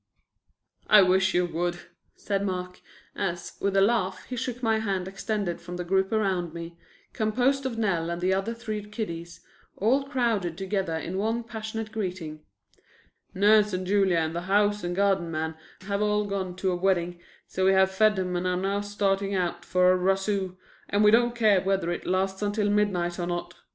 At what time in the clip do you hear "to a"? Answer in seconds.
16.55-16.75